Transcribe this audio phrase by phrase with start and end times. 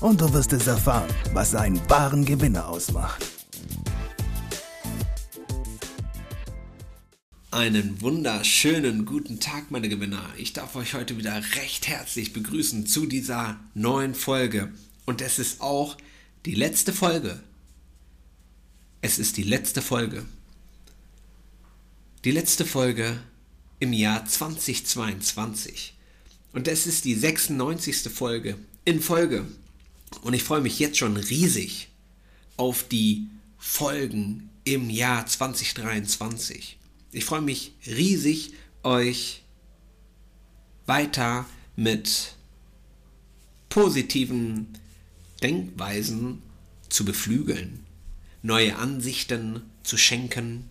[0.00, 3.24] und du wirst es erfahren, was einen wahren Gewinner ausmacht.
[7.50, 10.22] Einen wunderschönen guten Tag, meine Gewinner.
[10.36, 14.72] Ich darf euch heute wieder recht herzlich begrüßen zu dieser neuen Folge.
[15.06, 15.96] Und es ist auch
[16.44, 17.40] die letzte Folge.
[19.00, 20.24] Es ist die letzte Folge.
[22.24, 23.18] Die letzte Folge
[23.80, 25.94] im Jahr 2022.
[26.52, 28.12] Und es ist die 96.
[28.12, 29.46] Folge in Folge.
[30.22, 31.88] Und ich freue mich jetzt schon riesig
[32.56, 36.78] auf die Folgen im Jahr 2023.
[37.12, 39.42] Ich freue mich riesig, euch
[40.86, 42.34] weiter mit
[43.68, 44.68] positiven
[45.42, 46.42] Denkweisen
[46.88, 47.84] zu beflügeln,
[48.42, 50.70] neue Ansichten zu schenken.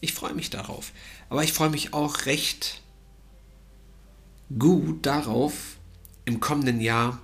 [0.00, 0.92] Ich freue mich darauf.
[1.28, 2.82] Aber ich freue mich auch recht
[4.58, 5.76] gut darauf,
[6.24, 7.20] im kommenden Jahr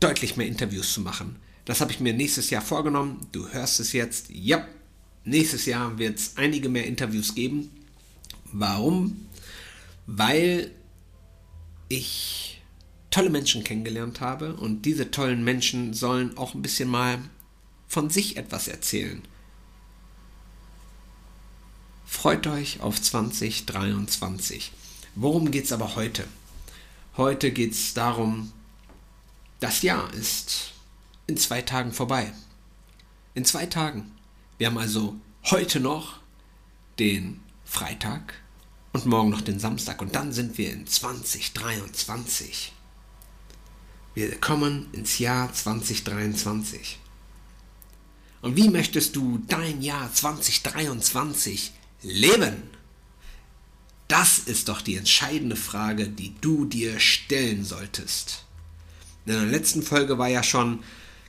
[0.00, 1.36] deutlich mehr Interviews zu machen.
[1.64, 3.26] Das habe ich mir nächstes Jahr vorgenommen.
[3.32, 4.30] Du hörst es jetzt.
[4.30, 4.66] Ja,
[5.24, 7.70] nächstes Jahr wird es einige mehr Interviews geben.
[8.52, 9.26] Warum?
[10.06, 10.70] Weil
[11.88, 12.62] ich
[13.10, 17.18] tolle Menschen kennengelernt habe und diese tollen Menschen sollen auch ein bisschen mal
[17.86, 19.22] von sich etwas erzählen.
[22.04, 24.72] Freut euch auf 2023.
[25.14, 26.24] Worum geht es aber heute?
[27.16, 28.52] Heute geht es darum,
[29.60, 30.72] das Jahr ist
[31.26, 32.32] in zwei Tagen vorbei.
[33.34, 34.12] In zwei Tagen.
[34.56, 36.20] Wir haben also heute noch
[36.98, 38.34] den Freitag
[38.92, 42.72] und morgen noch den Samstag und dann sind wir in 2023.
[44.14, 46.98] Wir kommen ins Jahr 2023.
[48.40, 51.72] Und wie möchtest du dein Jahr 2023
[52.02, 52.62] leben?
[54.08, 58.44] Das ist doch die entscheidende Frage, die du dir stellen solltest.
[59.28, 60.82] In der letzten Folge war ja schon,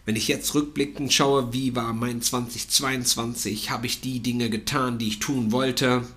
[0.06, 5.10] wenn ich jetzt rückblickend schaue, wie war mein 2022, habe ich die Dinge getan, die
[5.10, 6.08] ich tun wollte.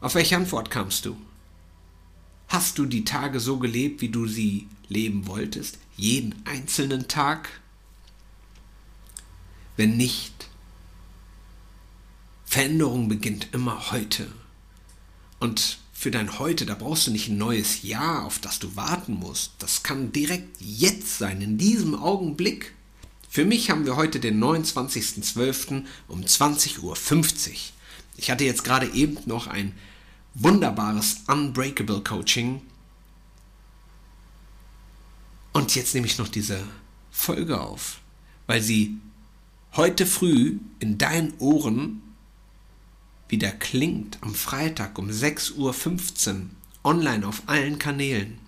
[0.00, 1.16] Auf welche Antwort kamst du?
[2.46, 5.78] Hast du die Tage so gelebt, wie du sie leben wolltest?
[5.96, 7.60] Jeden einzelnen Tag?
[9.76, 10.48] Wenn nicht,
[12.44, 14.30] Veränderung beginnt immer heute.
[15.40, 19.14] Und für dein Heute, da brauchst du nicht ein neues Jahr, auf das du warten
[19.14, 19.52] musst.
[19.60, 22.74] Das kann direkt jetzt sein, in diesem Augenblick.
[23.30, 25.84] Für mich haben wir heute den 29.12.
[26.06, 26.96] um 20.50 Uhr.
[28.18, 29.72] Ich hatte jetzt gerade eben noch ein
[30.34, 32.60] wunderbares Unbreakable Coaching.
[35.54, 36.62] Und jetzt nehme ich noch diese
[37.10, 38.00] Folge auf,
[38.46, 38.98] weil sie
[39.74, 42.02] heute früh in deinen Ohren
[43.28, 46.46] wieder klingt am Freitag um 6.15 Uhr
[46.84, 48.38] online auf allen Kanälen.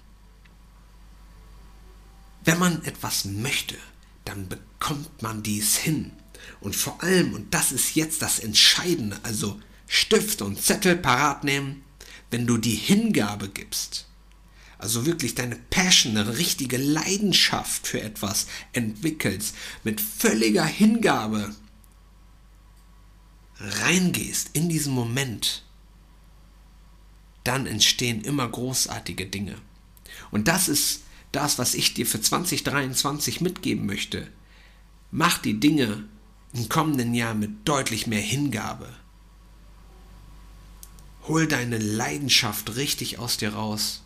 [2.44, 3.77] Wenn man etwas möchte,
[4.25, 6.12] dann bekommt man dies hin.
[6.61, 11.83] Und vor allem, und das ist jetzt das Entscheidende, also Stift und Zettel parat nehmen,
[12.31, 14.06] wenn du die Hingabe gibst,
[14.78, 21.55] also wirklich deine Passion, eine richtige Leidenschaft für etwas entwickelst, mit völliger Hingabe,
[23.60, 25.64] reingehst in diesen Moment,
[27.44, 29.56] dann entstehen immer großartige Dinge.
[30.30, 31.02] Und das ist
[31.32, 34.28] das, was ich dir für 2023 mitgeben möchte.
[35.10, 36.04] Mach die Dinge
[36.52, 38.88] im kommenden Jahr mit deutlich mehr Hingabe.
[41.26, 44.02] Hol deine Leidenschaft richtig aus dir raus.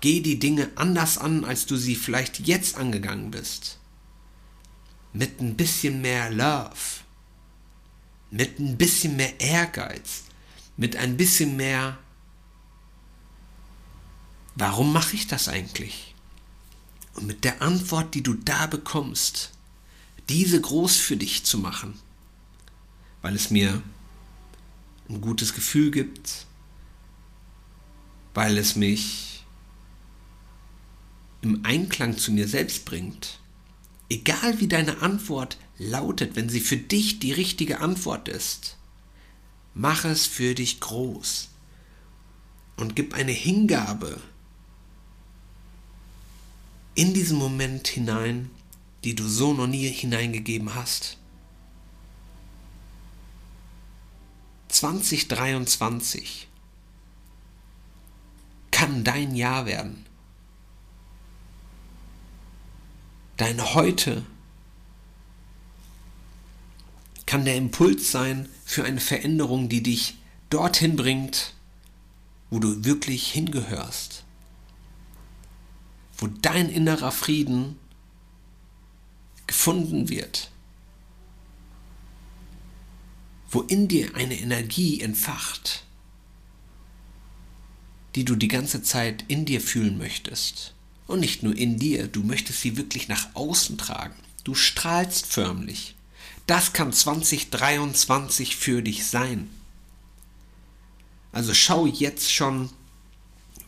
[0.00, 3.78] Geh die Dinge anders an, als du sie vielleicht jetzt angegangen bist.
[5.12, 7.02] Mit ein bisschen mehr Love
[8.32, 10.24] mit ein bisschen mehr Ehrgeiz,
[10.78, 11.98] mit ein bisschen mehr,
[14.54, 16.14] warum mache ich das eigentlich?
[17.14, 19.52] Und mit der Antwort, die du da bekommst,
[20.30, 22.00] diese groß für dich zu machen,
[23.20, 23.82] weil es mir
[25.10, 26.46] ein gutes Gefühl gibt,
[28.32, 29.44] weil es mich
[31.42, 33.40] im Einklang zu mir selbst bringt.
[34.12, 38.76] Egal wie deine Antwort lautet, wenn sie für dich die richtige Antwort ist.
[39.74, 41.48] Mach es für dich groß
[42.76, 44.20] und gib eine Hingabe
[46.94, 48.50] in diesen Moment hinein
[49.04, 51.16] die du so noch nie hineingegeben hast.
[54.68, 56.48] 2023
[58.70, 60.06] kann dein Jahr werden.
[63.36, 64.24] Dein Heute
[67.26, 70.18] kann der Impuls sein für eine Veränderung, die dich
[70.50, 71.54] dorthin bringt,
[72.50, 74.24] wo du wirklich hingehörst.
[76.18, 77.78] Wo dein innerer Frieden
[79.46, 80.50] gefunden wird.
[83.50, 85.84] Wo in dir eine Energie entfacht,
[88.14, 90.74] die du die ganze Zeit in dir fühlen möchtest.
[91.12, 94.14] Und nicht nur in dir, du möchtest sie wirklich nach außen tragen.
[94.44, 95.94] Du strahlst förmlich.
[96.46, 99.50] Das kann 2023 für dich sein.
[101.30, 102.70] Also schau jetzt schon,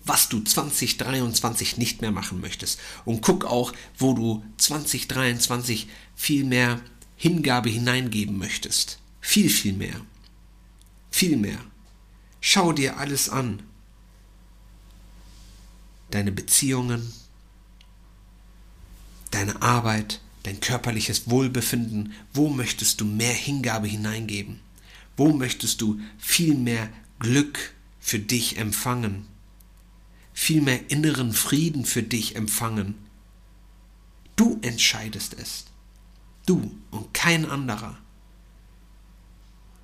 [0.06, 2.81] was du 2023 nicht mehr machen möchtest.
[3.05, 5.87] Und guck auch, wo du 2023
[6.17, 6.81] viel mehr
[7.14, 9.00] Hingabe hineingeben möchtest.
[9.20, 10.00] Viel, viel mehr.
[11.11, 11.61] Viel mehr.
[12.41, 13.62] Schau dir alles an.
[16.11, 17.12] Deine Beziehungen,
[19.34, 24.60] deine Arbeit, dein körperliches Wohlbefinden, wo möchtest du mehr Hingabe hineingeben?
[25.16, 26.88] Wo möchtest du viel mehr
[27.19, 29.26] Glück für dich empfangen?
[30.32, 32.94] Viel mehr inneren Frieden für dich empfangen?
[34.36, 35.64] Du entscheidest es.
[36.46, 37.96] Du und kein anderer.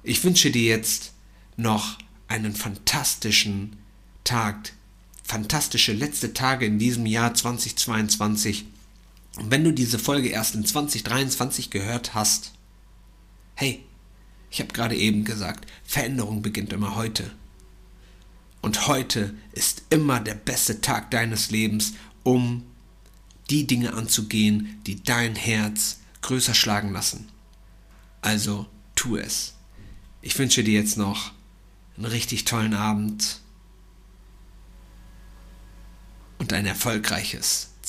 [0.02, 1.12] Ich wünsche dir jetzt
[1.56, 1.99] noch
[2.29, 3.76] einen fantastischen
[4.25, 4.73] Tag,
[5.25, 8.67] fantastische letzte Tage in diesem Jahr 2022
[9.41, 12.53] und wenn du diese Folge erst in 2023 gehört hast,
[13.55, 13.83] hey,
[14.51, 17.31] ich habe gerade eben gesagt, Veränderung beginnt immer heute.
[18.61, 22.65] Und heute ist immer der beste Tag deines Lebens, um
[23.49, 27.27] die Dinge anzugehen, die dein Herz größer schlagen lassen.
[28.21, 29.55] Also tu es.
[30.21, 31.33] Ich wünsche dir jetzt noch
[31.97, 33.41] einen richtig tollen Abend
[36.37, 37.70] und ein erfolgreiches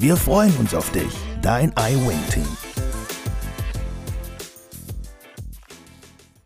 [0.00, 1.12] Wir freuen uns auf dich,
[1.42, 2.69] dein iWin-Team.